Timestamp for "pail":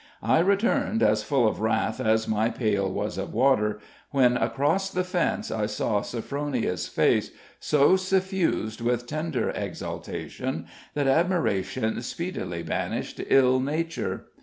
2.49-2.91